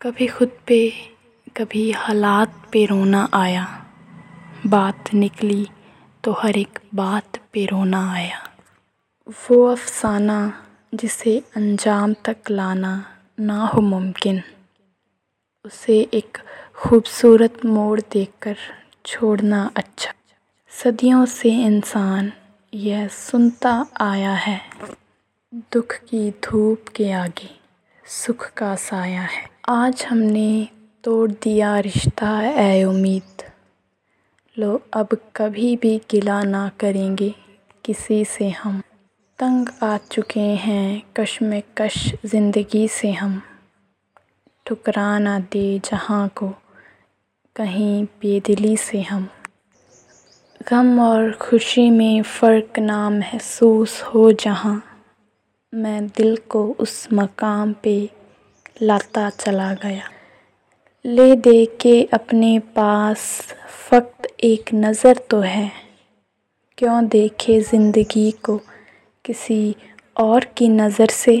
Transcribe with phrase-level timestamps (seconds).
[0.00, 0.92] कभी खुद पे,
[1.56, 3.64] कभी हालात पे रोना आया।
[4.66, 5.66] बात निकली
[6.24, 8.38] तो हर एक बात पे रोना आया।
[9.28, 10.38] वो अफ़साना
[10.94, 12.92] जिसे अंजाम तक लाना
[13.40, 14.42] ना हो मुमकिन,
[15.64, 16.38] उसे एक
[16.76, 18.56] खूबसूरत मोड़ देकर
[19.06, 20.12] छोड़ना अच्छा।
[20.72, 22.32] सदियों से इंसान
[22.72, 24.60] यह सुनता आया है,
[25.72, 27.50] दुख की धूप के आगे
[28.06, 30.68] सुख का साया है। आज हमने
[31.04, 33.42] तोड़ दिया रिश्ता ए उम्मीद।
[34.58, 37.34] लो, अब कभी भी गिला ना करेंगे
[37.84, 38.82] किसी से हम।
[39.38, 43.42] तंग आ चुके हैं कश्मकश ज़िंदगी से हम।
[44.66, 46.48] ठुकरा ना दे जहाँ को
[47.56, 49.28] कहीं बेदिली से हम।
[50.68, 54.82] गम और खुशी में फ़र्क ना महसूस हो जहाँ।
[55.74, 58.17] मैं दिल को उस मकाम पे
[58.80, 60.08] लाता चला गया।
[61.04, 63.20] ले दे के अपने पास
[63.80, 65.70] फ़क़्त एक नज़र तो है।
[66.78, 68.56] क्यों देखे ज़िंदगी को
[69.24, 69.74] किसी
[70.16, 71.36] और की नज़र से?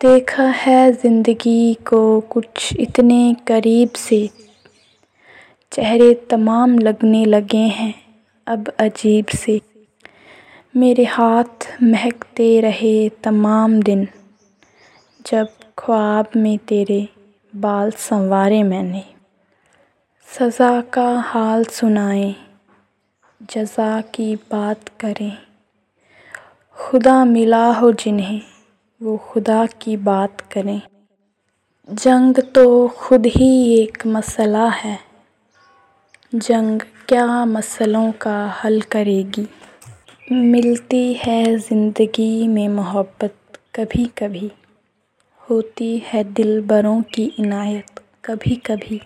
[0.00, 4.28] देखा है ज़िंदगी को कुछ इतने करीब से।
[5.72, 7.94] चेहरे तमाम लगने लगे हैं
[8.46, 9.60] अब अजीब से।
[10.74, 14.06] मेरे हाथ महकते रहे तमाम दिन।
[15.24, 15.48] जब
[15.78, 17.08] ख्वाब में तेरे
[17.52, 19.02] बाल संवारे मैंने।
[20.28, 22.34] सज़ा का हाल सुनाए,
[23.40, 25.36] जज़ा की बात करें।
[26.76, 28.40] खुदा मिला हो जिन्हें,
[29.00, 30.80] वो खुदा की बात करें।
[31.88, 34.98] जंग तो खुद ही एक मसला है,
[36.34, 39.48] जंग क्या मसलों का हल करेगी।
[40.32, 43.36] मिलती है ज़िंदगी में मोहब्बत
[43.74, 44.50] कभी कभी
[45.50, 49.00] होती है दिलबरों की इनायत। कभी कभी